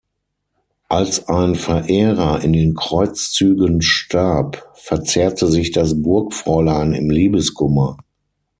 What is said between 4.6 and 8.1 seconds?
verzehrte sich das Burgfräulein im Liebeskummer.